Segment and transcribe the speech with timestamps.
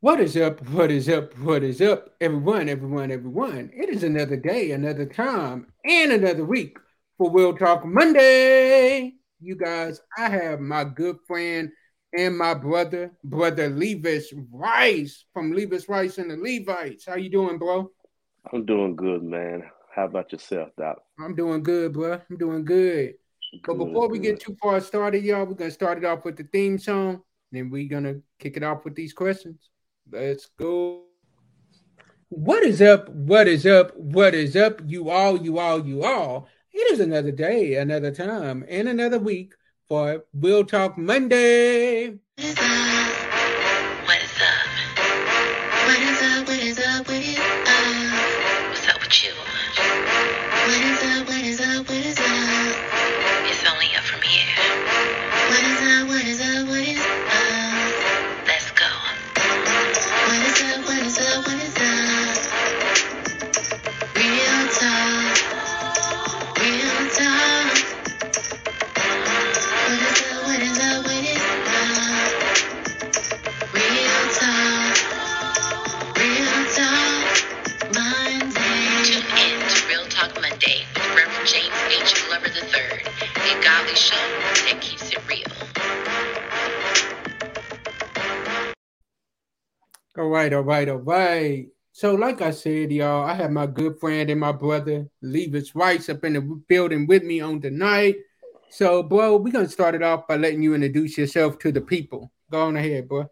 [0.00, 0.64] What is up?
[0.68, 1.36] What is up?
[1.38, 2.14] What is up?
[2.20, 3.72] Everyone, everyone, everyone.
[3.74, 6.78] It is another day, another time, and another week
[7.16, 9.14] for Real Talk Monday.
[9.40, 11.72] You guys, I have my good friend
[12.16, 17.06] and my brother, brother Levis Rice from Levis Rice and the Levites.
[17.06, 17.90] How you doing, bro?
[18.52, 19.64] I'm doing good, man.
[19.92, 20.98] How about yourself, Doc?
[21.18, 22.20] I'm doing good, bro.
[22.30, 23.14] I'm doing good.
[23.64, 26.36] good but before we get too far started, y'all, we're gonna start it off with
[26.36, 27.22] the theme song.
[27.50, 29.70] Then we're gonna kick it off with these questions.
[30.10, 31.02] Let's go.
[32.30, 33.10] What is up?
[33.10, 33.94] What is up?
[33.94, 34.80] What is up?
[34.86, 36.48] You all, you all, you all.
[36.72, 39.52] It is another day, another time, and another week
[39.86, 42.18] for Real Talk Monday.
[90.48, 91.68] Right, all right, all right.
[91.92, 96.08] So, like I said, y'all, I have my good friend and my brother Levis Rice
[96.08, 98.16] up in the building with me on tonight.
[98.70, 102.30] So, bro, we're gonna start it off by letting you introduce yourself to the people.
[102.50, 103.30] Go on ahead, bro.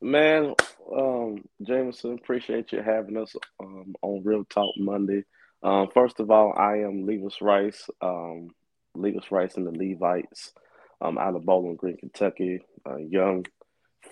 [0.00, 0.54] Man,
[0.94, 5.24] um, Jameson, appreciate you having us um, on Real Talk Monday.
[5.62, 8.50] Um, first of all, I am Levis Rice, um,
[8.94, 10.52] Levis Rice and the Levites
[11.00, 13.46] um, out of Bowling Green, Kentucky, a young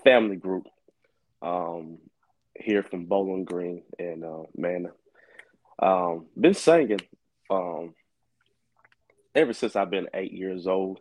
[0.03, 0.65] family group
[1.43, 1.99] um,
[2.57, 3.83] here from Bowling Green.
[3.99, 4.91] And uh, man,
[5.79, 7.01] um, been singing
[7.51, 7.95] um,
[9.35, 11.01] ever since I've been eight years old.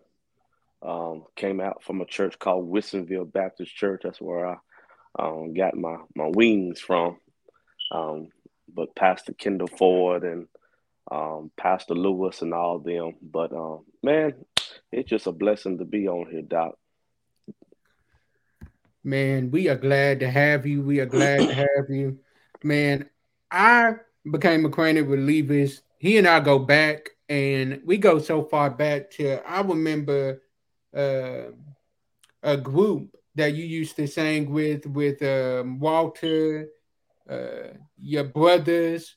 [0.81, 4.01] Um, came out from a church called Wilsonville Baptist Church.
[4.03, 4.57] That's where I
[5.17, 7.17] um, got my, my wings from.
[7.89, 8.29] Um,
[8.73, 10.47] but Pastor Kendall Ford and
[11.09, 13.13] um, Pastor Lewis and all them.
[13.21, 14.33] But um, man,
[14.91, 16.75] it's just a blessing to be on here, Doc.
[19.03, 20.81] Man, we are glad to have you.
[20.81, 22.19] We are glad to have you.
[22.63, 23.09] Man,
[23.51, 23.95] I
[24.29, 25.81] became acquainted with Levis.
[25.97, 30.41] He and I go back, and we go so far back to I remember
[30.95, 31.51] uh,
[32.41, 36.67] a group that you used to sing with with um, Walter,
[37.29, 39.15] uh, your brothers,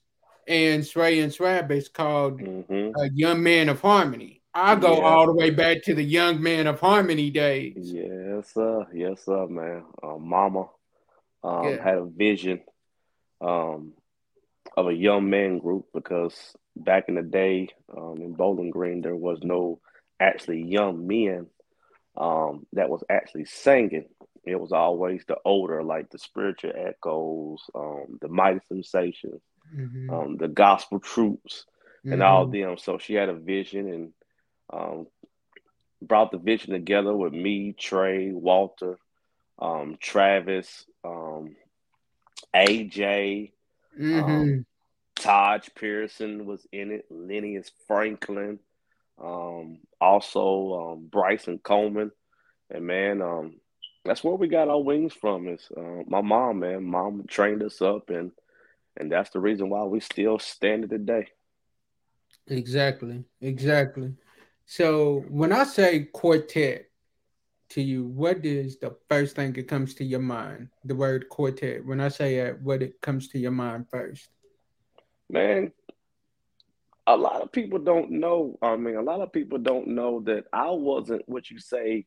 [0.48, 2.90] and Sway and Swabbits called Mm-hmm.
[2.98, 4.42] uh, Young Man of Harmony.
[4.58, 5.04] I go Yeah.
[5.04, 7.92] all the way back to the Young Man of Harmony days.
[7.92, 8.86] Yes, sir.
[8.94, 9.84] Yes, sir, man.
[10.02, 10.68] Uh, Mama
[11.44, 11.84] um, Yeah.
[11.84, 12.62] had a vision
[13.42, 13.92] um,
[14.74, 19.14] of a young man group because back in the day um, in Bowling Green, there
[19.14, 19.78] was no
[20.18, 21.48] actually young men
[22.16, 24.06] um, that was actually singing.
[24.46, 29.42] It was always the older, like the spiritual echoes, um, the mighty sensations,
[29.76, 30.10] Mhm.
[30.10, 31.66] um, the gospel troops,
[32.04, 32.52] and all Mhm.
[32.52, 32.78] them.
[32.78, 34.12] So she had a vision and
[34.72, 35.06] um,
[36.02, 38.96] brought the vision together with me, Trey, Walter,
[39.58, 41.56] um, Travis, um,
[42.54, 43.52] AJ,
[43.98, 44.22] Mhm.
[44.22, 44.66] um,
[45.16, 48.58] Taj Pearson was in it, Lennius Franklin,
[49.18, 52.12] um, also um, Bryson Coleman,
[52.70, 53.60] and man, um,
[54.04, 55.48] that's where we got our wings from.
[55.48, 56.84] Is uh, my mom, man.
[56.84, 58.32] Mom trained us up, and
[58.96, 61.28] and that's the reason why we still standing today.
[62.48, 63.24] Exactly.
[63.40, 64.14] Exactly.
[64.66, 66.86] So when I say quartet
[67.70, 70.68] to you, what is the first thing that comes to your mind?
[70.84, 71.86] The word quartet.
[71.86, 74.28] When I say it, what it comes to your mind first?
[75.30, 75.72] Man,
[77.06, 78.58] a lot of people don't know.
[78.60, 82.06] I mean, a lot of people don't know that I wasn't what you say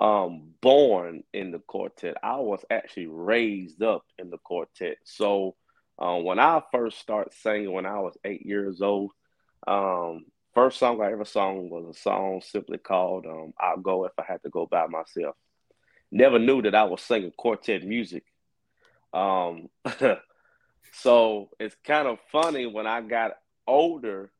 [0.00, 2.16] um born in the quartet.
[2.22, 4.96] I was actually raised up in the quartet.
[5.04, 5.54] So
[5.98, 9.12] um, when I first started singing when I was eight years old,
[9.66, 10.24] um,
[10.54, 14.24] first song I ever sung was a song simply called um, "I'll Go If I
[14.26, 15.36] Had to Go by Myself."
[16.10, 18.24] Never knew that I was singing quartet music.
[19.12, 19.68] Um,
[20.92, 23.32] so it's kind of funny when I got
[23.66, 24.30] older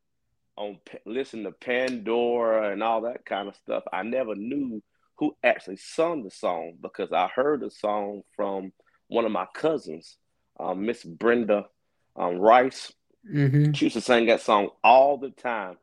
[0.57, 3.83] on listen to Pandora and all that kind of stuff.
[3.91, 4.81] I never knew
[5.17, 8.73] who actually sung the song because I heard the song from
[9.07, 10.17] one of my cousins,
[10.59, 11.65] um, Miss Brenda
[12.15, 12.91] um, Rice.
[13.31, 13.71] Mm-hmm.
[13.71, 15.77] She used to sing that song all the time,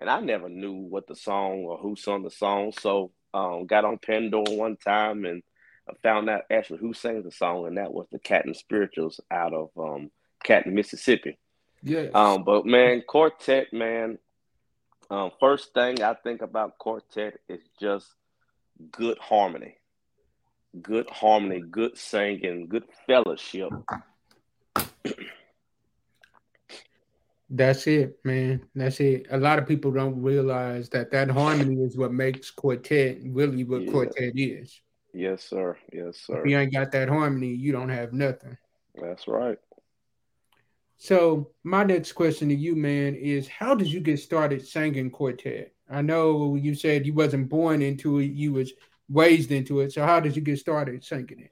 [0.00, 2.72] and I never knew what the song or who sung the song.
[2.78, 5.42] So um, got on Pandora one time and
[5.88, 9.52] I found out actually who sang the song, and that was the Canton Spirituals out
[9.52, 10.10] of um,
[10.44, 11.38] Canton, Mississippi.
[11.82, 12.10] Yes.
[12.14, 14.18] Um, but man, quartet, man.
[15.10, 18.06] Um, first thing I think about quartet is just
[18.92, 19.76] good harmony,
[20.80, 23.70] good harmony, good singing, good fellowship.
[27.50, 28.64] That's it, man.
[28.76, 29.26] That's it.
[29.30, 33.82] A lot of people don't realize that that harmony is what makes quartet really what
[33.82, 33.90] Yeah.
[33.90, 34.80] quartet is.
[35.12, 35.76] Yes, sir.
[35.92, 36.38] Yes, sir.
[36.38, 38.56] If you ain't got that harmony, you don't have nothing.
[38.94, 39.58] That's right.
[40.96, 45.72] So my next question to you, man, is how did you get started singing quartet?
[45.88, 48.72] I know you said you wasn't born into it, you was
[49.08, 49.92] raised into it.
[49.92, 51.50] So how did you get started singing it?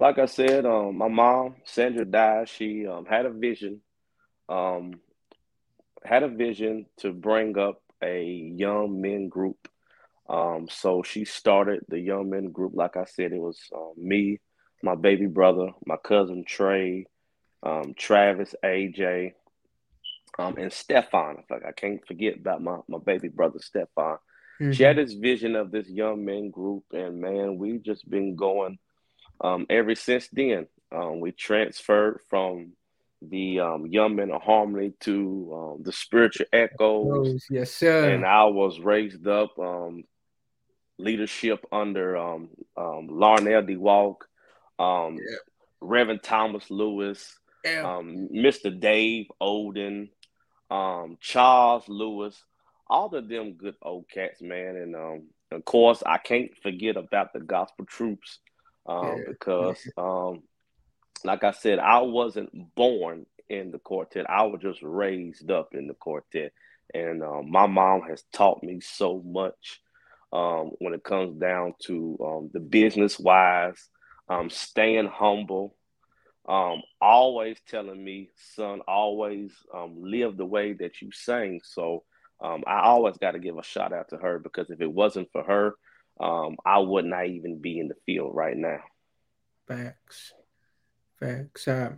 [0.00, 2.48] Like I said, um, my mom, Sandra died.
[2.48, 3.80] She um, had a vision,
[4.48, 4.94] um,
[6.04, 9.68] had a vision to bring up a young men group.
[10.28, 12.72] Um, so she started the young men group.
[12.74, 14.40] Like I said, it was um, me,
[14.82, 17.06] my baby brother, my cousin Trey,
[17.62, 19.32] um, Travis, AJ,
[20.38, 21.44] um, and Stefan.
[21.50, 24.18] Like I can't forget about my, my baby brother Stefan.
[24.72, 28.78] She had this vision of this young men group, and man, we've just been going
[29.40, 30.66] um, ever since then.
[30.90, 32.72] Um, we transferred from
[33.22, 38.10] the um, Young Men of Harmony to um, the Spiritual Echoes, yes, sir.
[38.10, 40.04] and I was raised up um,
[40.98, 44.16] leadership under um, um, Larnell DeWalk,
[44.78, 45.36] um, Yeah.
[45.80, 47.82] Reverend Thomas Lewis, yeah.
[47.96, 48.78] um, Mr.
[48.78, 50.08] Dave Olden,
[50.70, 52.42] um, Charles Lewis,
[52.88, 54.76] all of them good old cats, man.
[54.76, 55.22] And um,
[55.52, 58.38] of course, I can't forget about the Gospel Troops
[58.86, 59.24] um, Yeah.
[59.28, 60.42] because, um,
[61.24, 64.28] like I said, I wasn't born in the quartet.
[64.28, 66.52] I was just raised up in the quartet,
[66.94, 69.80] and um, my mom has taught me so much
[70.32, 73.88] um, when it comes down to um, the business wise,
[74.28, 75.74] um, staying humble
[76.48, 81.60] um, always telling me, son, always um, live the way that you sing.
[81.62, 82.04] So
[82.40, 85.42] I always got to give a shout out to her because if it wasn't for
[85.42, 85.74] her,
[86.18, 88.80] I would not even be in the field right now.
[89.66, 90.32] Facts.
[91.20, 91.68] Facts.
[91.68, 91.92] I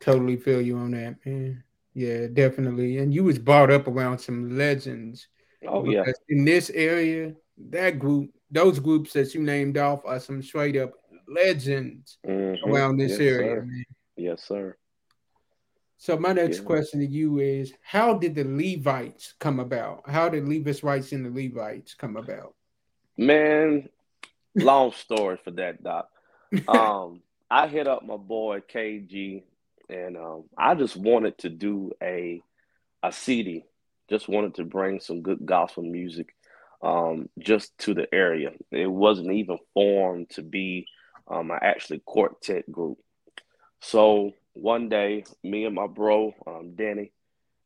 [0.00, 1.62] totally feel you on that, man.
[1.94, 2.98] Yeah, definitely.
[2.98, 5.28] And you was brought up around some legends.
[5.66, 7.34] Oh yeah, in this area,
[7.70, 10.92] that group, those groups that you named off are some straight up
[11.28, 12.62] legends Mhm.
[12.66, 13.62] around this Yes, area, sir.
[13.62, 13.84] man.
[14.16, 14.76] Yes, sir.
[15.98, 16.64] So my next Yeah.
[16.64, 20.08] question to you is how did the Levites come about?
[20.08, 22.56] How did Levis Rice and the Levites come about?
[23.16, 23.88] Man,
[24.56, 26.08] long story for that, Doc.
[26.68, 29.42] Um, I hit up my boy KG,
[29.90, 32.40] and um, I just wanted to do a
[33.02, 33.66] a CD.
[34.08, 36.34] Just wanted to bring some good gospel music,
[36.82, 38.52] um, just to the area.
[38.70, 40.86] It wasn't even formed to be
[41.28, 42.96] um, an actually quartet group.
[43.82, 47.12] So one day, me and my bro um, Danny,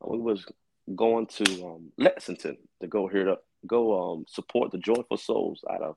[0.05, 0.45] we was
[0.97, 3.37] going to um, Lexington to go here to
[3.69, 5.97] go um, support the Joyful Souls out of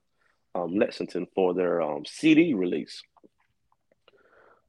[0.54, 3.02] um, Lexington for their um, CD release.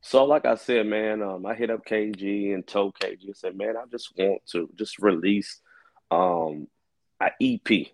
[0.02, 3.56] So, like I said, man, um, I hit up KG and told KG, I said,
[3.56, 5.60] man, I just want to just release
[6.10, 6.68] um,
[7.20, 7.88] an EP.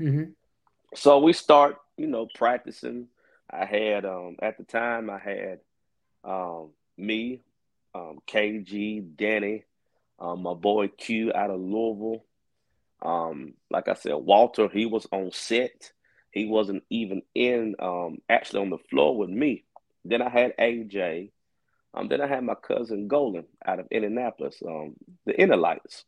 [0.00, 0.34] Mhm.
[0.94, 3.08] So we start, you know, practicing.
[3.50, 5.60] I had um, at the time I had
[6.24, 7.42] um, me,
[7.94, 9.64] um, KG, Danny,
[10.18, 12.24] um, my boy Q out of Louisville.
[13.02, 15.92] Um, like I said, Walter, he was on set.
[16.30, 19.64] He wasn't even in um, actually on the floor with me.
[20.04, 21.30] Then I had AJ.
[21.94, 24.94] Um, then I had my cousin Golan out of Indianapolis, um,
[25.26, 26.04] the Innerlights.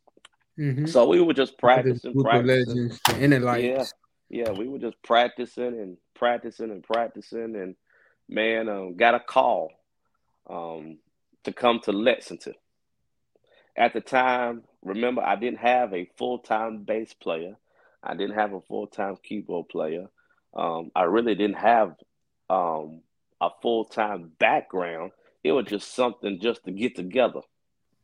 [0.57, 0.87] Mhm.
[0.89, 2.47] So we were just practicing, practicing.
[2.47, 3.93] legends, Innerlights.
[4.29, 7.75] Yeah, we were just practicing and practicing and practicing, and
[8.27, 9.71] man, um, got a call
[10.49, 10.97] um,
[11.43, 12.55] to come to Lexington.
[13.77, 17.55] At the time, remember, I didn't have a full time bass player.
[18.03, 20.09] I didn't have a full time keyboard player.
[20.53, 21.95] Um, I really didn't have
[22.49, 23.01] um,
[23.39, 25.11] a full time background.
[25.47, 27.41] It was just something just to get together.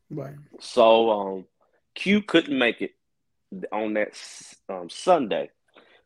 [0.09, 0.35] Right.
[0.59, 1.45] So um,
[1.95, 2.91] Q couldn't make it
[3.71, 4.13] on that
[4.69, 5.50] um, Sunday.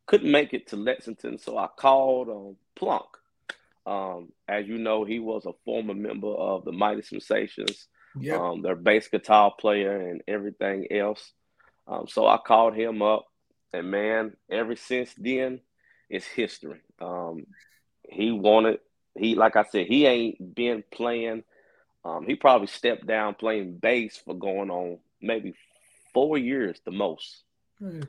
[0.06, 3.06] Couldn't make it to Lexington, so I called um, Plunk.
[3.86, 7.88] Um, as you know, he was a former member of the Mighty Sensations,
[8.20, 8.39] Yep.
[8.39, 11.32] um, their bass guitar player, and everything else.
[11.88, 13.27] Um, so I called him up,
[13.74, 15.62] and man, ever since then,
[16.10, 16.82] it's history.
[17.00, 17.46] Um,
[18.10, 18.79] he wanted,
[19.18, 21.44] he like I said, he ain't been playing.
[22.06, 25.56] Um, he probably stepped down playing bass for going on maybe
[26.14, 27.44] four years the most.
[27.80, 28.06] Right.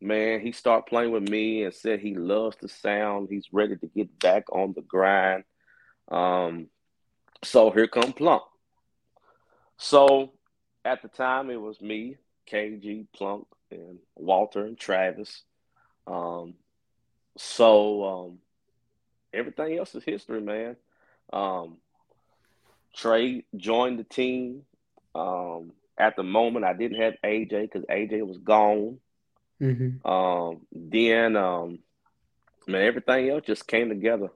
[0.00, 3.28] man, he started playing with me and said he loves the sound.
[3.30, 5.44] He's ready to get back on the grind.
[6.10, 6.68] Um,
[7.42, 8.42] so here come Plunk.
[9.76, 10.32] So
[10.84, 12.16] at the time, it was me,
[12.50, 15.42] KG, Plunk, and Walter and Travis.
[16.06, 16.54] Um,
[17.36, 18.38] so um,
[19.34, 20.76] everything else is history, man.
[21.32, 21.78] Um,
[22.94, 24.62] Trey joined the team.
[25.14, 28.98] Um, at the moment, I didn't have AJ because AJ was gone.
[29.60, 30.06] Mm-hmm.
[30.06, 31.78] Um, then, um,
[32.66, 34.28] man, everything else just came together,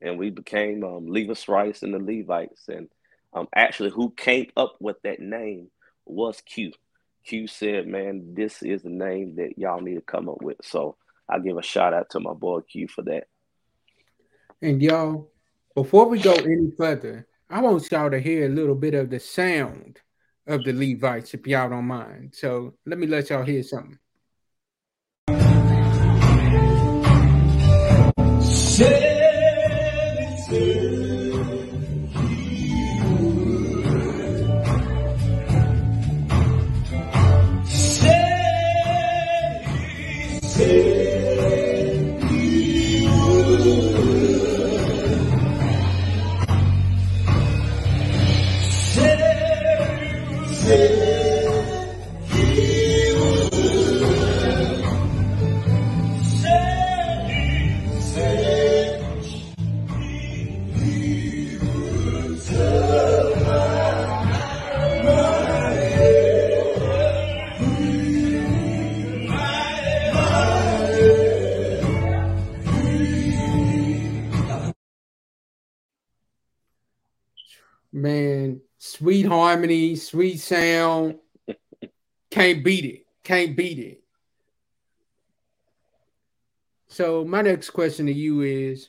[0.00, 2.68] and we became um, Levis Rice and the Levites.
[2.68, 2.88] And
[3.32, 5.70] um, actually, who came up with that name
[6.04, 6.72] was Q.
[7.24, 10.96] Q said, "Man, this is the name that y'all need to come up with." So
[11.28, 13.28] I give a shout out to my boy Q for that.
[14.62, 15.30] And y'all,
[15.74, 19.20] before we go any further, I want y'all to hear a little bit of the
[19.20, 20.00] sound
[20.46, 22.34] of the Levites, if y'all don't mind.
[22.34, 23.98] So let me let y'all hear something.
[79.54, 81.14] Harmony, sweet sound.
[82.28, 83.06] Can't beat it.
[83.22, 84.02] Can't beat it.
[86.88, 88.88] So my next question to you is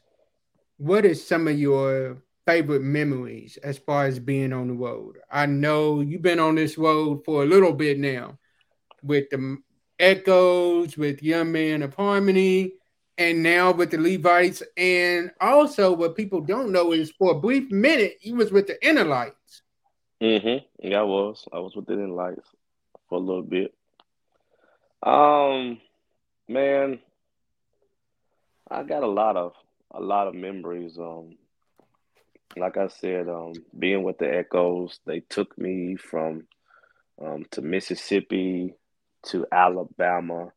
[0.77, 2.17] what is some of your
[2.47, 5.19] favorite memories as far as being on the road?
[5.31, 8.39] I know you've been on this road for a little bit now
[9.03, 9.57] with the
[9.99, 12.71] Echoes, with Young Man of Harmony,
[13.19, 14.63] and now with the Levites.
[14.77, 18.83] And also, what people don't know is for a brief minute, he was with the
[18.83, 19.61] Inner Lights.
[20.21, 20.87] Mm-hmm.
[20.87, 21.47] Yeah, I was.
[21.51, 22.47] I was Inner Lights
[23.09, 23.73] for a little bit.
[25.03, 25.79] Um,
[26.47, 26.99] man,
[28.69, 29.53] I got a lot of
[29.91, 30.97] a lot of memories.
[30.97, 31.35] Um,
[32.57, 36.47] like I said, um, being with the Echoes, they took me from
[37.21, 38.73] um, to Mississippi
[39.27, 40.51] to Alabama,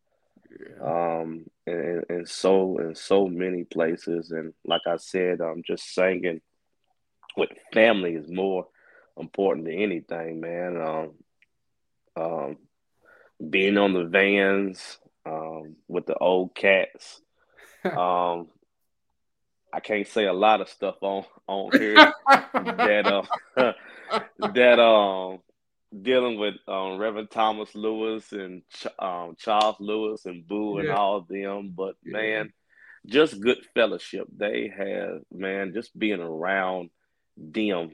[0.50, 1.20] Yeah.
[1.20, 4.30] um, and, and so in so many places.
[4.30, 6.40] And like I said, um, just singing
[7.36, 8.66] with family is more
[9.18, 10.76] important to anything, man.
[10.80, 11.10] Um,
[12.16, 12.56] um,
[13.50, 17.20] being on the vans um, with the old cats.
[17.84, 18.48] Um,
[19.72, 22.12] I can't say a lot of stuff on on here
[22.54, 23.06] that
[23.56, 23.72] uh,
[24.38, 25.38] that um
[26.02, 30.96] dealing with um, Reverend Thomas Lewis and Ch- um, Charles Lewis and Boo and Yeah.
[30.96, 32.12] all of them, but Yeah.
[32.14, 32.52] man,
[33.06, 34.26] just good fellowship.
[34.36, 36.90] They have man, just being around
[37.36, 37.92] them,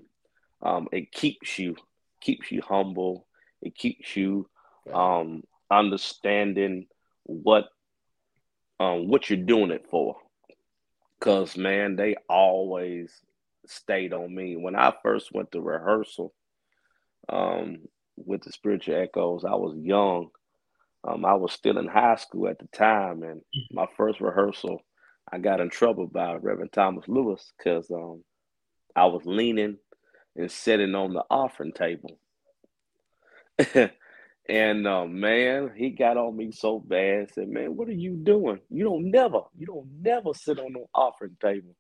[0.65, 1.77] um, it keeps you
[2.21, 3.27] keeps you humble.
[3.63, 4.49] It keeps you
[4.93, 6.87] um, understanding
[7.25, 7.67] what
[8.81, 10.17] um, what you're doing it for.
[11.21, 13.13] Cause man, they always
[13.67, 14.57] stayed on me.
[14.57, 16.35] When I first went to rehearsal
[17.29, 17.79] um,
[18.17, 20.29] with the Spiritual Echoes, I was young.
[21.07, 24.81] Um, I was still in high school at the time, and my first rehearsal,
[25.31, 28.25] I got in trouble by Reverend Thomas Lewis because um,
[28.97, 29.79] I was leaning
[30.37, 32.19] and sitting on the offering table.
[34.49, 37.33] and uh, man, he got on me so bad.
[37.33, 38.61] Said, "Man, what are you doing?
[38.71, 41.75] You don't never, you don't never sit on the offering table."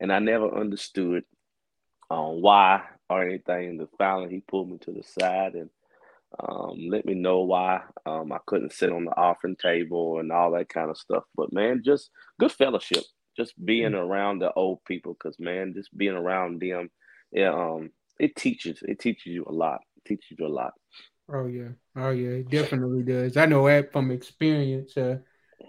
[0.00, 1.24] And I never understood
[2.10, 3.78] um, why or anything.
[3.78, 5.70] But finally, he pulled me to the side and
[6.38, 10.52] um, let me know why um, I couldn't sit on the offering table and all
[10.52, 11.24] that kind of stuff.
[11.34, 13.04] But man, just good fellowship,
[13.36, 16.90] just being around the old people, because man, just being around them,
[17.32, 20.72] yeah, um, it teaches, it teaches you a lot, it teaches you a lot.
[21.32, 23.36] Oh yeah, oh yeah, it definitely does.
[23.36, 24.96] I know that from experience.
[24.96, 25.18] Uh,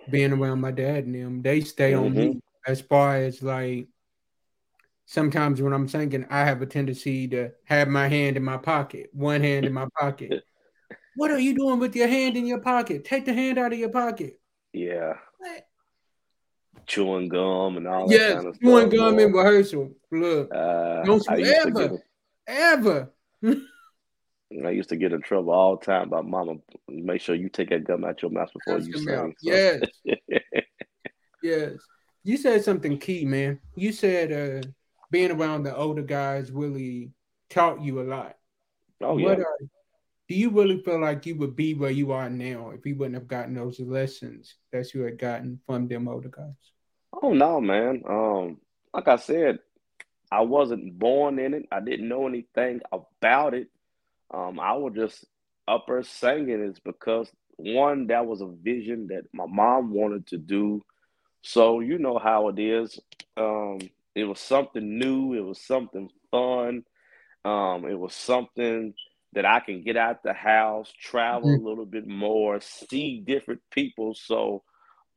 [0.09, 3.87] being around my dad and them, they stay on me as far as like.
[5.05, 9.09] Sometimes when I'm thinking, I have a tendency to have my hand in my pocket,
[9.11, 10.43] one hand in my pocket.
[11.15, 13.03] What are you doing with your hand in your pocket?
[13.03, 14.39] Take the hand out of your pocket.
[14.71, 15.15] Yeah?
[16.89, 18.99] Chewing gum and all that Yes, kind of chewing stuff.
[18.99, 19.91] gum in rehearsal.
[20.11, 21.99] Look, Uh, Don't you ever.
[22.47, 23.09] ever.
[24.65, 26.55] I used to get in trouble all the time by mama.
[26.89, 29.05] Make sure you take that gum out your mouth before you sing.
[29.05, 29.31] So.
[29.43, 29.81] Yes.
[31.43, 31.73] yes.
[32.23, 33.59] You said something key, man.
[33.75, 34.31] You said
[34.65, 34.67] uh,
[35.11, 37.11] being around the older guys really
[37.49, 38.35] taught you a lot.
[39.01, 39.25] Oh yeah.
[39.27, 39.57] What are,
[40.27, 43.15] do you really feel like you would be where you are now if you wouldn't
[43.15, 46.53] have gotten those lessons that you had gotten from them older guys?
[47.13, 48.03] Oh no, man.
[48.07, 48.57] Um,
[48.93, 49.59] like I said,
[50.31, 51.65] I wasn't born in it.
[51.71, 53.67] I didn't know anything about it.
[54.31, 55.25] Um, I was just
[55.67, 60.81] upper singing is because one, that was a vision that my mom wanted to do.
[61.41, 62.99] So you know how it is.
[63.37, 63.79] Um,
[64.15, 65.33] it was something new.
[65.33, 66.83] It was something fun.
[67.45, 68.93] Um, it was something
[69.33, 71.65] that I can get out the house, travel mm-hmm.
[71.65, 74.15] a little bit more, see different people.
[74.15, 74.63] So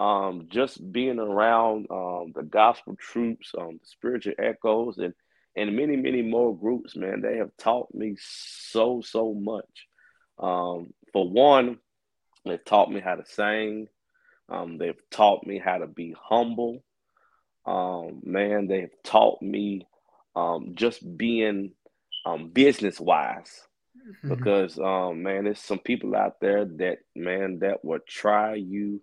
[0.00, 5.14] um, just being around um, the gospel troops, um, the spiritual echoes, and
[5.54, 9.86] and many many more groups, man, they have taught me so so much.
[10.38, 11.78] Um, for one,
[12.44, 13.88] they've taught me how to sing.
[14.48, 16.82] Um, they've taught me how to be humble.
[17.64, 19.86] Um, man, they've taught me
[20.34, 21.72] um, just being
[22.52, 23.66] business wise.
[24.02, 24.34] Mm-hmm.
[24.34, 29.00] because um man there's some people out there that man that will try you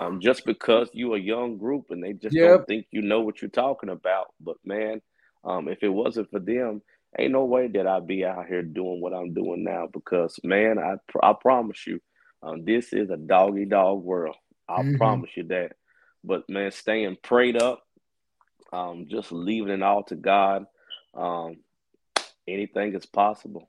[0.00, 2.48] um just because you're a young group and they just yep.
[2.48, 5.00] don't think you know what you're talking about but man
[5.44, 6.82] um if it wasn't for them
[7.16, 10.80] ain't no way that I'd be out here doing what I'm doing now because man
[10.80, 12.00] I I promise you
[12.42, 14.36] um this is a doggy dog world
[14.68, 14.96] I mm-hmm.
[14.96, 15.76] promise you that
[16.24, 17.84] but man staying prayed up
[18.72, 20.66] um just leaving it all to God
[21.14, 21.58] um
[22.48, 23.68] anything is possible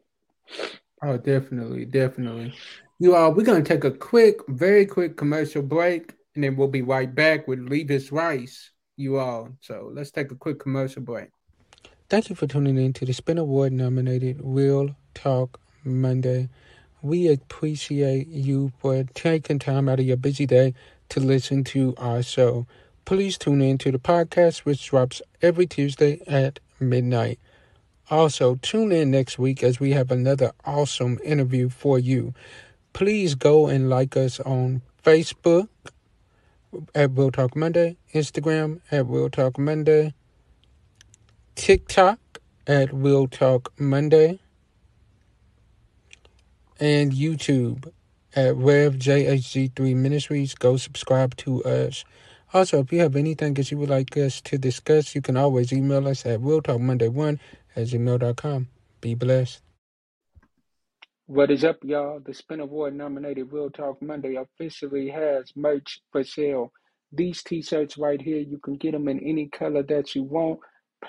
[1.03, 2.53] Oh, definitely, definitely.
[2.99, 6.83] You all, we're gonna take a quick, very quick commercial break, and then we'll be
[6.83, 8.71] right back with Levis Rice.
[8.97, 11.29] You all, so let's take a quick commercial break.
[12.09, 16.49] Thank you for tuning in to the Spin Award nominated Real Talk Monday.
[17.01, 20.75] We appreciate you for taking time out of your busy day
[21.09, 22.67] to listen to our show.
[23.05, 27.39] Please tune in to the podcast, which drops every Tuesday at midnight.
[28.11, 32.33] Also, tune in next week as we have another awesome interview for you.
[32.91, 35.69] Please go and like us on Facebook
[36.93, 40.13] at Real Talk Monday, Instagram at Real Talk Monday,
[41.55, 42.19] TikTok
[42.67, 44.39] at Real Talk Monday,
[46.81, 47.93] and YouTube
[48.35, 50.53] at RevJHG3 Ministries.
[50.53, 52.03] Go subscribe to us.
[52.53, 55.71] Also, if you have anything that you would like us to discuss, you can always
[55.71, 57.39] email us at realtalkmonday1
[57.75, 58.67] at gmail.com.
[58.99, 59.61] Be blessed.
[61.27, 62.19] What is up, y'all?
[62.19, 66.73] The Spin Award nominated Real Talk Monday officially has merch for sale.
[67.13, 70.59] These t shirts right here, you can get them in any color that you want.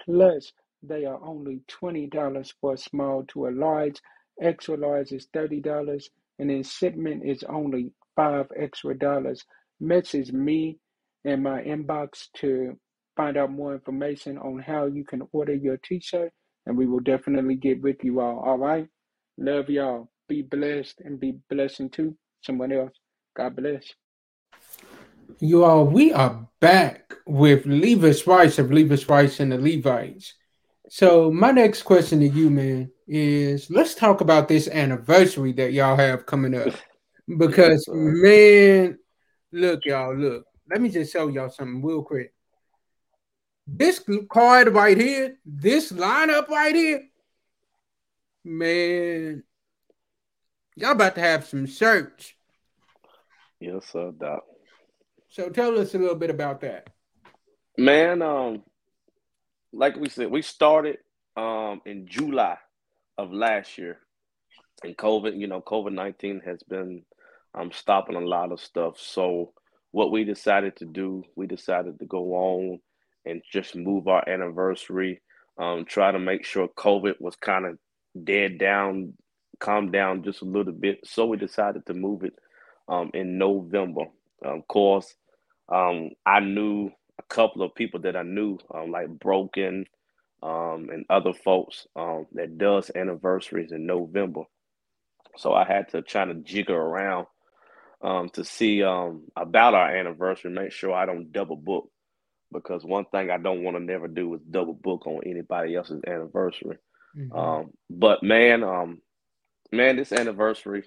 [0.04, 4.00] Plus, they are only $20 for a small to a large.
[4.40, 6.04] Extra large is $30,
[6.38, 9.44] and then shipment is only 5 extra dollars.
[9.80, 10.78] Message me
[11.24, 12.78] in my inbox to
[13.16, 16.32] find out more information on how you can order your t shirt
[16.66, 18.38] and we will definitely get with you all.
[18.40, 18.88] All right.
[19.38, 20.10] Love y'all.
[20.28, 22.92] Be blessed and be blessing to someone else.
[23.36, 23.84] God bless.
[25.40, 30.34] You all, we are back with Levis Rice of Levis Rice and the Levites.
[30.88, 35.96] So my next question to you, man, is let's talk about this anniversary that y'all
[35.96, 36.74] have coming up.
[37.38, 38.98] Because man,
[39.52, 40.44] look, y'all, look.
[40.68, 42.34] Let me just show y'all something real quick.
[43.66, 47.02] This card right here, this lineup right here,
[48.44, 49.44] man,
[50.74, 52.36] y'all about to have some search.
[53.60, 54.42] Yes, sir, Doc.
[55.28, 56.90] So tell us a little bit about that.
[57.78, 58.62] Man, um,
[59.72, 60.98] like we said, we started
[61.36, 62.58] um in July
[63.16, 63.98] of last year.
[64.84, 67.04] And COVID, you know, COVID nineteen has been
[67.54, 68.98] um stopping a lot of stuff.
[68.98, 69.52] So
[69.92, 72.80] what we decided to do, we decided to go on
[73.24, 75.20] and just move our anniversary.
[75.58, 77.78] Um, try to make sure COVID was kind of
[78.24, 79.14] dead down,
[79.60, 81.00] calmed down just a little bit.
[81.04, 82.34] So we decided to move it
[82.88, 84.06] um, in November.
[84.44, 85.14] Um, of course,
[85.68, 89.84] um, I knew a couple of people that I knew, um, like Broken
[90.42, 94.42] um, and other folks that does anniversaries in November.
[95.36, 97.26] So I had to try to jigger around
[98.02, 101.88] um, to see um, about our anniversary, make sure I don't double book
[102.52, 106.02] because one thing I don't want to never do is double book on anybody else's
[106.06, 106.78] anniversary.
[107.16, 107.36] Mm-hmm.
[107.36, 109.00] Um, but man, um,
[109.70, 110.84] man, this anniversary,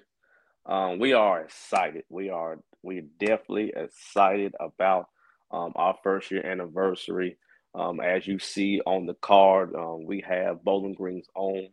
[0.64, 2.04] um, we are excited.
[2.08, 5.08] We are we definitely excited about
[5.50, 7.38] um, our first year anniversary.
[7.74, 11.68] Um, as you see on the card, um, we have Bowling Green's own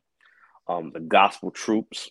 [0.67, 2.09] um, the Gospel Troops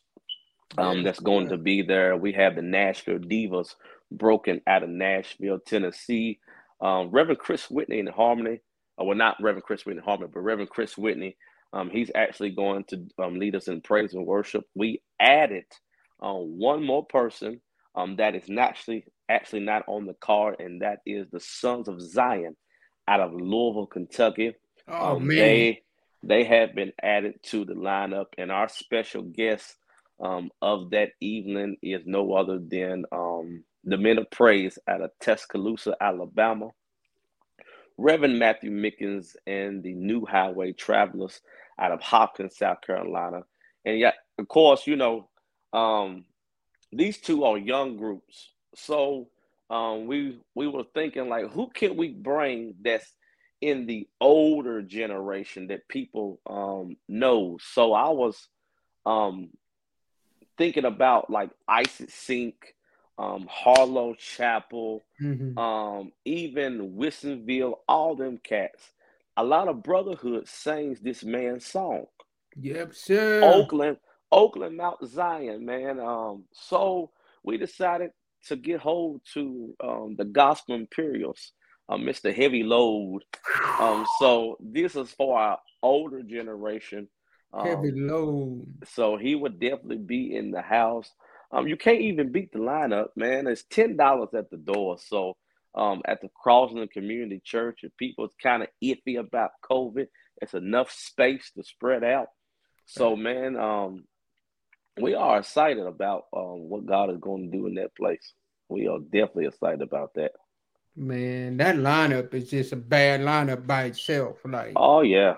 [0.78, 2.16] um, that's going to be there.
[2.16, 3.74] We have the Nashville Divas
[4.10, 6.40] broken out of Nashville, Tennessee.
[6.82, 8.60] Um, Reverend Chris Whitney in Harmony.
[9.00, 11.36] Uh, well, not Reverend Chris Whitney in Harmony, but Reverend Chris Whitney.
[11.72, 14.64] Um, he's actually going to um, lead us in praise and worship.
[14.74, 15.64] We added
[16.22, 17.60] uh, one more person
[17.94, 22.00] um, that is actually actually not on the card, and that is the Sons of
[22.00, 22.56] Zion
[23.08, 24.54] out of Louisville, Kentucky.
[24.88, 25.36] Oh Um, man.
[25.36, 25.82] They
[26.24, 29.74] they have been added to the lineup, and our special guest
[30.20, 35.10] um, of that evening is no other than um, the Men of Praise out of
[35.20, 36.70] Tuscaloosa, Alabama.
[37.98, 41.40] Reverend Matthew Mickens and the New Highway Travelers
[41.78, 43.42] out of Hopkins, South Carolina.
[43.84, 45.28] And yet, of course, you know,
[45.72, 46.24] um,
[46.92, 48.50] these two are young groups.
[48.74, 49.28] So
[49.70, 53.12] um, we we were thinking like, who can we bring that's
[53.60, 57.58] in the older generation that people um, know?
[57.72, 58.48] So I was
[59.06, 59.50] um,
[60.58, 62.74] thinking about like Isaac Sink,
[63.18, 65.56] um, Harlow Chapel, Mhm.
[65.58, 68.92] um, even Wilsonville, all them cats.
[69.36, 72.06] A lot of brotherhood sings this man's song.
[72.56, 73.40] Yep, sir.
[73.42, 73.98] Oakland,
[74.30, 76.00] Oakland, Mount Zion, man.
[76.00, 77.10] Um, so
[77.42, 78.10] we decided
[78.48, 81.52] to get hold to um, the Gospel Imperials,
[81.88, 82.34] uh, Mr.
[82.34, 83.22] Heavy Load.
[83.80, 87.08] Um, so this is for our older generation.
[87.52, 88.66] Um, Heavy load.
[88.86, 91.10] so he would definitely be in the house.
[91.52, 93.46] Um, you can't even beat the lineup, man.
[93.46, 94.96] It's ten dollars at the door.
[94.98, 95.36] So
[95.74, 100.06] um, at the Crossland Community Church, if people's kind of iffy about COVID,
[100.40, 102.28] it's enough space to spread out.
[102.86, 104.04] So man, um,
[105.00, 108.32] we are excited about um, what God is going to do in that place.
[108.68, 110.32] We are definitely excited about that.
[110.96, 114.38] Man, that lineup is just a bad lineup by itself.
[114.44, 115.36] Like, Oh yeah,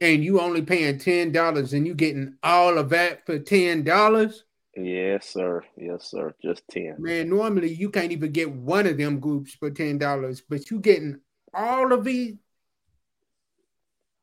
[0.00, 4.44] and you only paying ten dollars, and you getting all of that for ten dollars.
[4.84, 6.34] Yes sir, yes sir.
[6.42, 6.96] Just ten.
[6.98, 10.80] Man, normally you can't even get one of them groups for ten dollars, but you
[10.80, 11.20] getting
[11.54, 12.34] all of these.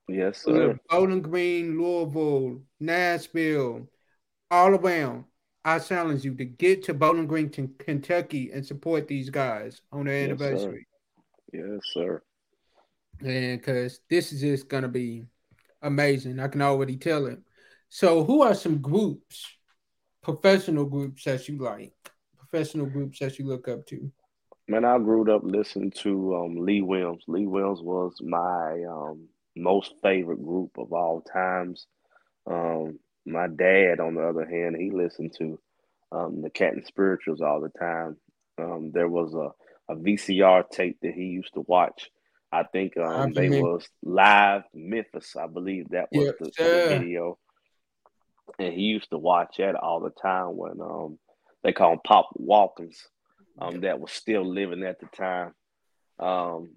[0.07, 0.79] Yes sir.
[0.89, 3.87] Bowling Green, Louisville, Nashville,
[4.51, 5.25] all around.
[5.63, 10.05] I challenge you to get to Bowling Green, Ken- Kentucky, and support these guys on
[10.05, 10.45] their Yes, sir.
[10.45, 10.87] anniversary.
[11.51, 12.21] Yes sir.
[13.21, 15.25] And because this is just gonna be
[15.81, 16.39] amazing.
[16.39, 17.39] I can already tell it.
[17.89, 19.54] So, who are some groups,
[20.25, 21.93] professional groups that you like,
[22.35, 24.11] professional groups that you look up to?
[24.67, 27.23] Man, I grew up listening to um, Lee Williams.
[27.27, 31.85] Lee Williams was my um, most favorite group of all times.
[32.47, 35.59] Um, my dad, on the other hand, he listened to
[36.11, 38.17] um, the Canton Spirituals all the time.
[38.57, 42.09] Um, there was a, a VCR tape that he used to watch.
[42.51, 45.35] I think um, they was live Memphis.
[45.35, 47.37] I believe that was Yes, the, the video,
[48.59, 51.19] and he used to watch that all the time when um,
[51.63, 52.97] they call him Pop Walkins
[53.59, 55.53] um, that was still living at the time.
[56.19, 56.69] Um,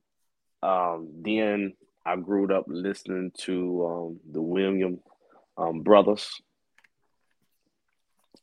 [0.62, 5.00] um, then I grew up listening to um, the William
[5.56, 6.28] um, brothers,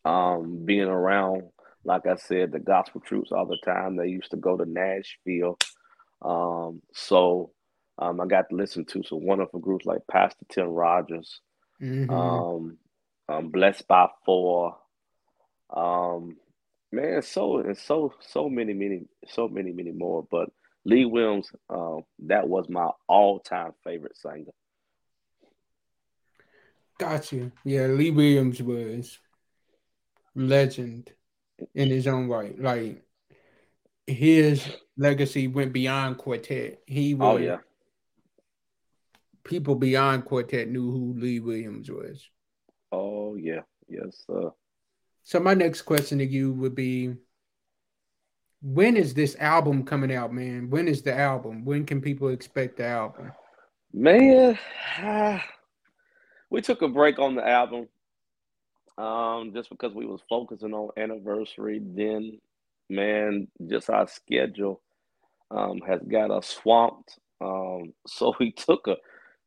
[0.03, 1.43] um, being around,
[1.83, 3.95] like I said, the gospel troops all the time.
[3.95, 5.57] They used to go to Nashville.
[6.21, 7.51] Um, so
[7.97, 11.41] um, I got to listen to some wonderful groups like Pastor Tim Rogers,
[11.81, 12.09] Mhm.
[12.09, 12.77] um,
[13.29, 14.77] um, Blessed by Four.
[15.75, 16.38] Um,
[16.91, 20.25] man, so and so so many many so many many more.
[20.29, 20.49] But
[20.85, 24.51] Lee Williams, um, that was my all time favorite singer.
[26.99, 27.51] Gotcha.
[27.63, 29.19] Yeah, Lee Williams was
[30.35, 31.11] legend
[31.73, 32.57] in his own right.
[32.59, 33.03] Like
[34.07, 34.65] his
[34.97, 36.79] legacy went beyond quartet.
[36.85, 37.57] He was Oh yeah,
[39.43, 42.29] people beyond quartet knew who Lee Williams was.
[43.36, 44.52] Oh yeah, yes sir.
[45.24, 47.15] So my next question to you would be
[48.62, 50.69] when is this album coming out, man?
[50.69, 51.65] When is the album?
[51.65, 53.32] When can people expect the album?
[53.93, 54.58] Man,
[56.50, 57.88] we took a break on the album,
[58.98, 61.80] um, just because we was focusing on anniversary.
[61.84, 62.39] Then,
[62.89, 64.82] man, just our schedule
[65.52, 67.19] um, has got us swamped.
[67.41, 68.98] Um, so we took a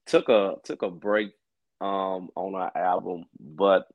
[0.06, 1.32] took a took a break
[1.80, 3.86] um, on our album, but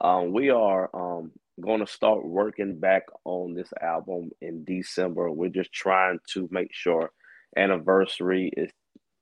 [0.00, 5.30] um, we are um, going to start working back on this album in December.
[5.30, 7.10] We're just trying to make sure
[7.56, 8.70] anniversary is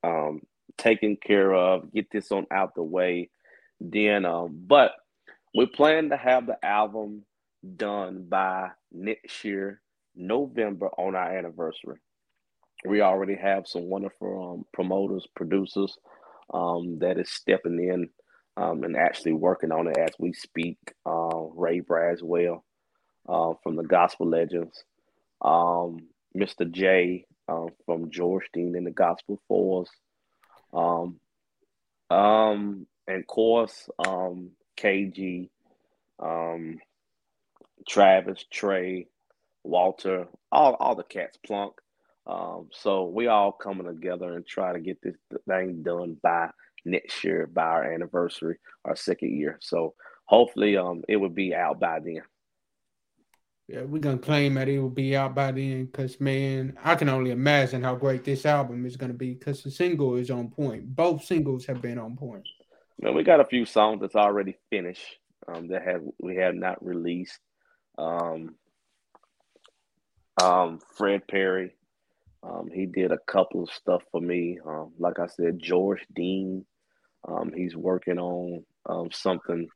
[0.03, 0.41] um,
[0.77, 3.29] taken care of, get this on out the way.
[3.79, 4.93] Then, um, but
[5.55, 7.23] we plan to have the album
[7.75, 9.81] done by next year,
[10.15, 11.97] November, on our anniversary.
[12.85, 15.97] We already have some wonderful um, promoters, producers
[16.53, 18.09] um, that is stepping in
[18.57, 20.77] um, and actually working on it as we speak.
[21.05, 22.61] Uh, Ray Braswell
[23.27, 24.83] uh, from the Gospel Legends,
[25.41, 25.99] um,
[26.37, 26.69] Mr.
[26.69, 29.89] J um, from George Dean and the Gospel Fours,
[30.73, 31.19] um,
[32.09, 35.49] um, and of course um, KG,
[36.19, 36.79] um,
[37.87, 39.07] Travis, Trey,
[39.63, 41.73] Walter, all all the cats, Plunk.
[42.29, 45.15] Um, so we all coming together and try to get this
[45.47, 46.49] thing done by
[46.85, 49.57] next year, by our anniversary, our second year.
[49.61, 52.21] So hopefully, um, it will be out by then.
[53.67, 57.09] Yeah, we're gonna claim that it will be out by then, cause man, I can
[57.09, 60.95] only imagine how great this album is gonna be, cause the single is on point.
[60.95, 62.47] Both singles have been on point.
[63.01, 66.83] Man, we got a few songs that's already finished um, that have we have not
[66.85, 67.39] released.
[67.97, 68.55] Um,
[70.41, 71.73] um, Fred Perry,
[72.43, 74.59] um, he did a couple of stuff for me.
[74.65, 76.65] Um, like I said, George Dean,
[77.27, 79.67] um, he's working on um, something.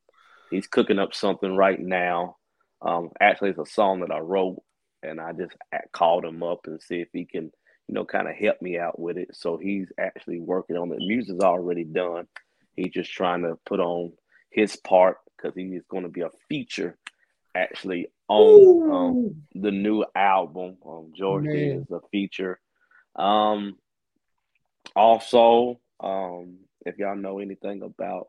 [0.49, 2.37] He's cooking up something right now.
[2.81, 4.61] Um, actually, it's a song that I wrote,
[5.01, 5.55] and I just
[5.91, 7.51] called him up and see if he can,
[7.87, 9.29] you know, kind of help me out with it.
[9.33, 10.99] So he's actually working on it.
[10.99, 12.27] The music's already done.
[12.75, 14.13] He's just trying to put on
[14.49, 16.97] his part because he is going to be a feature
[17.55, 20.77] actually on um, the new album.
[20.85, 22.59] Um, George is a feature.
[23.15, 23.77] Um,
[24.95, 28.27] also, um, if y'all know anything about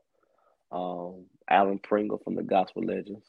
[0.70, 3.26] um, Alan Pringle from the Gospel Legends,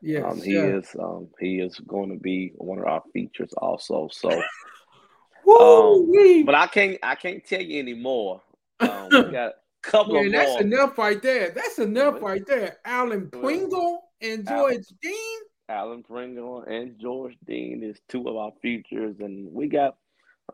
[0.00, 0.64] yes, um, he yeah.
[0.64, 4.08] is um, he is going to be one of our features also.
[4.12, 4.30] So,
[5.60, 8.42] um, but I can't I can't tell you anymore.
[8.80, 11.50] Um, we got a couple Man, of that's enough right there.
[11.50, 12.78] That's enough right there.
[12.84, 15.38] Alan Pringle and George Alan, Dean.
[15.68, 19.96] Alan Pringle and George Dean is two of our features, and we got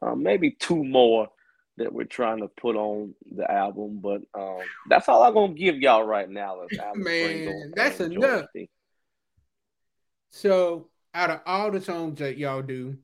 [0.02, 1.28] uh, maybe two more
[1.76, 4.00] that we're trying to put on the album.
[4.02, 6.62] But um, that's all I'm gonna give y'all right now.
[6.94, 8.46] Man, that's enough.
[10.30, 12.96] So, out of all the songs that y'all do,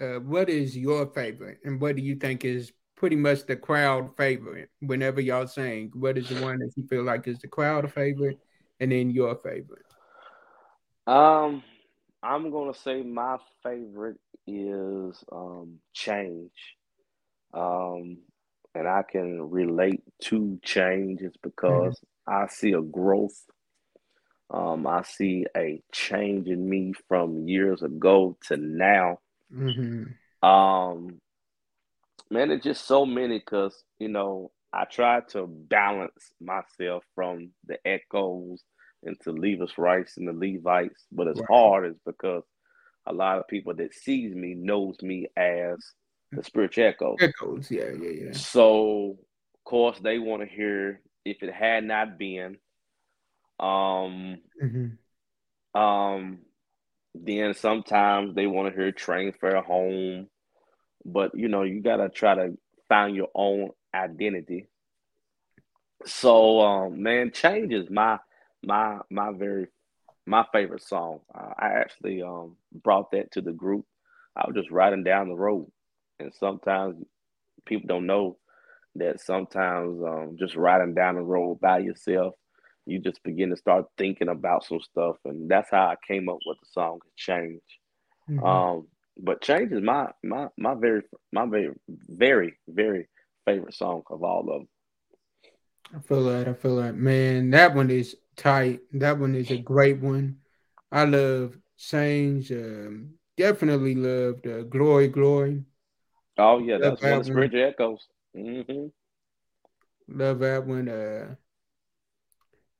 [0.00, 4.16] uh, what is your favorite, and what do you think is pretty much the crowd
[4.16, 5.92] favorite whenever y'all sing?
[5.94, 8.38] What is the one that you feel like is the crowd favorite,
[8.80, 9.84] and then your favorite?
[11.08, 11.62] Um,
[12.22, 16.52] I'm gonna say my favorite is um, change,
[17.54, 18.18] um,
[18.74, 22.44] and I can relate to change is because mm-hmm.
[22.44, 23.42] I see a growth.
[24.50, 29.20] Um, I see a change in me from years ago to now.
[29.50, 30.46] Mm-hmm.
[30.46, 31.22] Um,
[32.30, 37.78] man, it's just so many because you know I try to balance myself from the
[37.86, 38.62] echoes
[39.02, 41.48] into Levis Rice and the Levites, but it's right.
[41.50, 42.42] hard is because
[43.06, 45.76] a lot of people that sees me knows me as
[46.32, 47.16] the spiritual echoes.
[47.20, 48.32] Echoes, yeah, yeah, yeah.
[48.32, 49.16] So
[49.54, 52.58] of course they want to hear if it had not been.
[53.60, 55.80] Um mm-hmm.
[55.80, 56.38] um
[57.14, 60.28] then sometimes they want to hear train fare home.
[61.04, 62.58] But you know, you gotta try to
[62.88, 64.68] find your own identity.
[66.04, 68.18] So um man, changes my
[68.64, 69.68] my my very
[70.26, 71.20] my favorite song.
[71.34, 73.86] Uh, I actually um, brought that to the group.
[74.36, 75.70] I was just riding down the road,
[76.18, 77.02] and sometimes
[77.64, 78.38] people don't know
[78.96, 82.34] that sometimes um, just riding down the road by yourself,
[82.86, 86.38] you just begin to start thinking about some stuff, and that's how I came up
[86.46, 87.60] with the song "Change."
[88.28, 88.44] Mm-hmm.
[88.44, 93.08] Um, but "Change" is my my my very my very very very
[93.44, 94.68] favorite song of all of them.
[95.94, 96.48] I feel that.
[96.48, 96.96] I feel that.
[96.96, 98.80] Man, that one is tight.
[98.92, 100.38] That one is a great one.
[100.92, 102.52] I love Change.
[102.52, 105.64] Um, definitely loved uh, Glory, Glory.
[106.36, 108.06] Oh yeah, love that's that one of the echoes.
[108.36, 108.86] Mm-hmm.
[110.08, 110.88] Love that one.
[110.88, 111.34] Uh,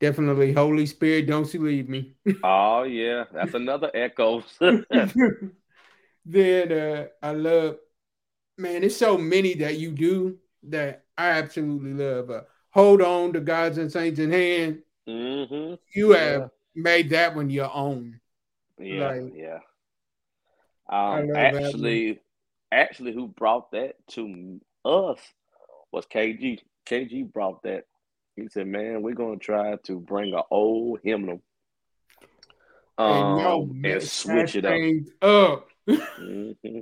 [0.00, 2.14] definitely Holy Spirit, don't you leave me.
[2.42, 4.42] oh yeah, that's another echo.
[4.60, 4.84] then
[6.72, 7.76] uh, I love,
[8.56, 8.84] man.
[8.84, 12.30] It's so many that you do that I absolutely love.
[12.30, 12.42] Uh,
[12.78, 14.82] Hold on to Gods and Saints in Hand.
[15.08, 15.74] Mm-hmm.
[15.96, 16.20] You yeah.
[16.20, 18.20] have made that one your own.
[18.78, 19.58] Yeah, like, yeah.
[20.88, 22.20] Um, actually,
[22.70, 25.18] actually, who brought that to us
[25.90, 26.60] was KG.
[26.86, 27.86] KG brought that.
[28.36, 31.42] He said, "Man, we're gonna try to bring an old hymnal
[32.96, 35.68] um, and, and switch it up." up.
[35.88, 36.78] mm-hmm.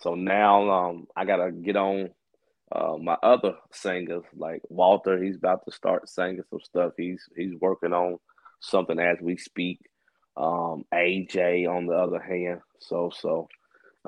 [0.00, 2.08] So now, um, I gotta get on
[2.74, 6.92] uh, my other singers like Walter, he's about to start singing some stuff.
[6.96, 8.18] He's he's working on
[8.60, 9.80] something as we speak.
[10.34, 13.48] Um, AJ on the other hand, so so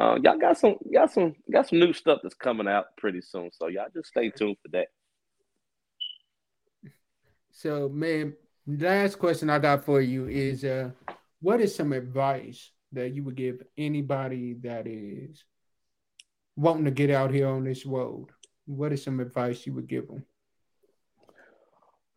[0.00, 3.50] uh, y'all got some got some got some new stuff that's coming out pretty soon.
[3.52, 4.88] So y'all just stay tuned for that.
[7.50, 8.34] So, man,
[8.66, 10.90] last question I got for you is uh,
[11.40, 15.44] what is some advice that you would give anybody that is
[16.56, 18.30] wanting to get out here on this road?
[18.66, 20.24] What is some advice you would give them?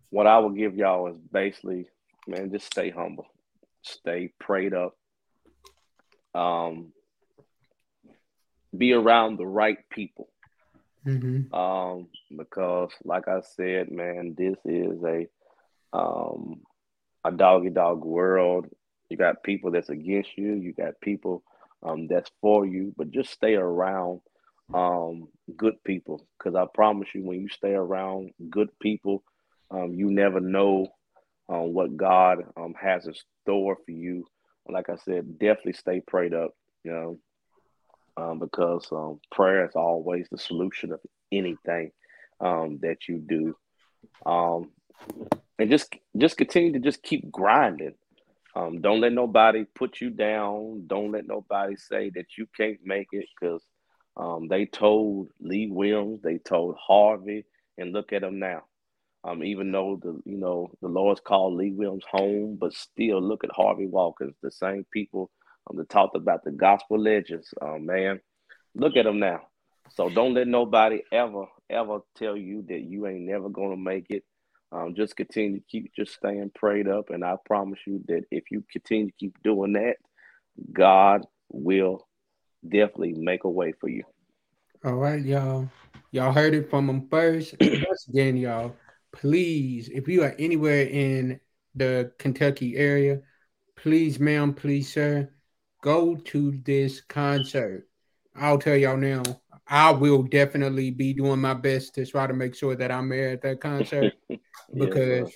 [0.10, 1.88] What I would give y'all is basically,
[2.28, 3.28] man, just stay humble,
[3.82, 4.96] stay prayed up,
[6.34, 6.94] um,
[8.76, 10.30] be around the right people.
[11.06, 11.54] Mm-hmm.
[11.54, 15.28] Um, because like I said, man, this is a
[15.94, 16.62] um
[17.24, 18.68] a doggy dog world.
[19.10, 21.44] You got people that's against you, you got people
[21.84, 24.22] um that's for you, but just stay around
[24.74, 29.24] um good people because I promise you when you stay around good people,
[29.72, 30.88] um you never know
[31.50, 34.26] um what God um has in store for you.
[34.70, 36.52] Like I said, definitely stay prayed up,
[36.84, 37.20] you know
[38.18, 41.00] um, because um, prayer is always the solution of
[41.32, 41.92] anything
[42.42, 43.56] um, that you do.
[44.26, 44.72] Um,
[45.60, 47.94] and just just continue to just keep grinding.
[48.56, 50.86] Um, don't let nobody put you down.
[50.88, 53.64] Don't let nobody say that you can't make it because
[54.18, 57.46] um, they told Lee Williams, they told Harvey,
[57.78, 58.64] and look at them now.
[59.24, 63.44] Um, even though the you know the Lord's called Lee Williams home, but still look
[63.44, 64.36] at Harvey Watkins.
[64.42, 65.30] The same people
[65.70, 67.54] um, that talked about the gospel legends.
[67.62, 68.20] Um, man,
[68.76, 69.42] look at them now.
[69.92, 74.24] So don't let nobody ever, ever tell you that you ain't never gonna make it.
[74.72, 78.46] Um, just continue to keep just staying prayed up, and I promise you that if
[78.52, 79.96] you continue to keep doing that,
[80.74, 82.08] God will
[82.68, 84.04] definitely make a way for you.
[84.84, 85.70] All right, y'all.
[86.12, 87.56] Y'all heard it from him first.
[87.62, 88.76] Once again, y'all,
[89.12, 91.40] please, if you are anywhere in
[91.76, 93.22] the Kentucky area,
[93.76, 95.30] please, ma'am, please, sir,
[95.82, 97.88] go to this concert.
[98.36, 99.24] I'll tell y'all now,
[99.68, 103.30] I will definitely be doing my best to try to make sure that I'm there
[103.32, 104.14] at that concert
[104.74, 105.32] because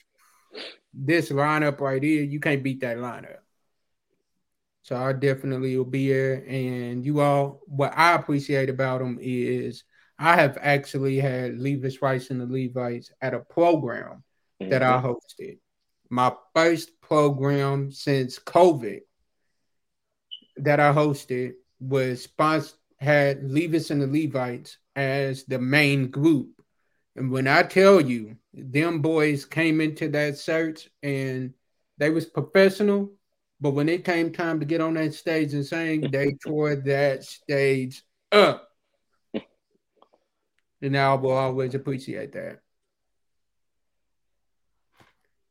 [0.93, 3.40] this lineup right here, you can't beat that lineup.
[4.83, 6.43] So I definitely will be there.
[6.47, 9.83] And you all, what I appreciate about them is
[10.17, 14.23] I have actually had Levis Rice and the Levites at a program
[14.61, 14.69] mm-hmm.
[14.69, 15.07] that I mm-hmm.
[15.07, 15.57] hosted.
[16.09, 19.01] My first program since COVID
[20.57, 26.49] that I hosted was sponsored had Levis and the Levites as the main group.
[27.15, 31.53] And when I tell you, them boys came into that search and
[31.97, 33.11] they was professional,
[33.61, 37.23] but when it came time to get on that stage and sing, they tore that
[37.23, 38.67] stage up.
[40.81, 42.61] And I will always appreciate that.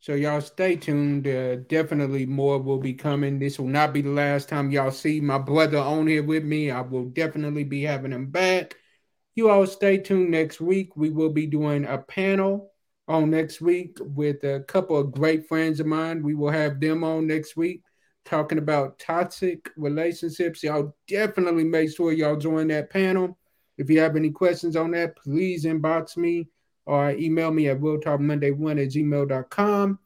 [0.00, 1.28] So y'all stay tuned.
[1.28, 3.38] Uh, definitely more will be coming.
[3.38, 6.72] This will not be the last time y'all see my brother on here with me.
[6.72, 8.74] I will definitely be having him back.
[9.36, 10.96] You all stay tuned next week.
[10.96, 12.72] We will be doing a panel
[13.06, 16.24] on next week with a couple of great friends of mine.
[16.24, 17.82] We will have them on next week
[18.24, 20.62] talking about toxic relationships.
[20.62, 23.38] Y'all definitely make sure y'all join that panel.
[23.78, 26.48] If you have any questions on that, please inbox me
[26.86, 29.98] or email me at realtalkmonday1 at gmail.com.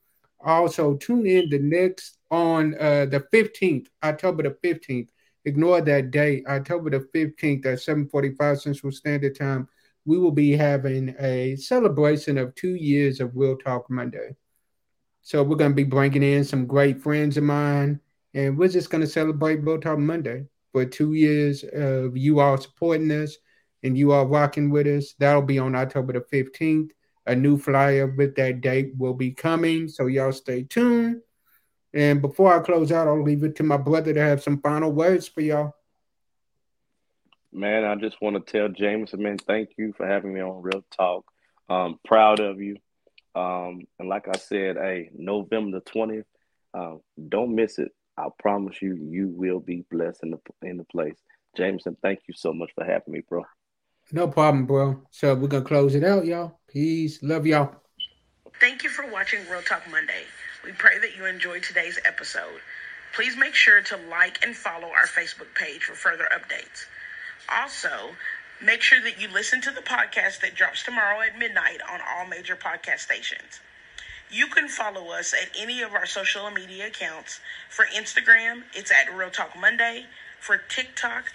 [0.44, 5.09] Also, tune in the next on uh, the 15th, October the 15th.
[5.46, 9.68] Ignore that date, October the 15th at 7:45 Central Standard Time.
[10.07, 14.37] We will be having a celebration of two years of Real Talk Monday.
[15.25, 17.99] So we're going to be bringing in some great friends of mine,
[18.35, 22.59] and we're just going to celebrate Real Talk Monday for two years of you all
[22.59, 23.37] supporting us
[23.85, 26.91] and you all rocking with us, that'll be on October the 15th.
[27.27, 31.21] A new flyer with that date will be coming, so y'all stay tuned.
[31.93, 34.91] And before I close out, I'll leave it to my brother to have some final
[34.91, 35.75] words for y'all.
[37.53, 40.85] Man, I just want to tell Jameson, man, thank you for having me on Real
[40.91, 41.25] Talk.
[41.69, 42.79] I'm proud of you.
[43.35, 46.25] Um, and like I said, hey, November the 20th,
[46.73, 46.97] uh,
[47.29, 47.92] don't miss it.
[48.16, 51.16] I promise you, you will be blessed in the in the place.
[51.57, 53.44] Jameson, thank you so much for having me, bro.
[54.12, 55.03] No problem, bro.
[55.11, 56.61] So we're gonna close it out, y'all.
[56.68, 57.23] Peace.
[57.23, 57.75] Love y'all.
[58.61, 60.23] Thank you for watching Real Talk Monday.
[60.64, 62.61] We pray that you enjoyed today's episode.
[63.14, 66.87] Please make sure to like and follow our Facebook page for further updates.
[67.49, 68.11] Also,
[68.61, 72.26] make sure that you listen to the podcast that drops tomorrow at midnight on all
[72.26, 73.61] major podcast stations.
[74.30, 77.40] You can follow us at any of our social media accounts.
[77.68, 80.07] For Instagram, it's at Real Talk Monday.
[80.40, 81.30] For TikTok,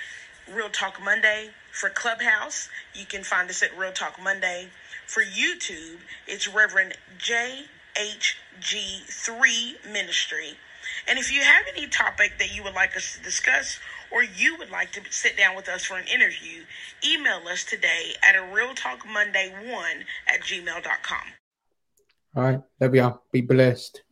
[0.51, 1.51] Real Talk Monday.
[1.71, 4.69] For Clubhouse, you can find us at Real Talk Monday.
[5.05, 10.57] For YouTube, it's Reverend JHG3 Ministry.
[11.07, 13.79] And if you have any topic that you would like us to discuss,
[14.11, 16.63] or you would like to sit down with us for an interview,
[17.05, 19.85] email us today at a Real Talk Monday 1
[20.27, 21.27] at gmail.com.
[22.35, 22.61] All right.
[22.79, 23.19] There we are.
[23.31, 24.03] Be blessed.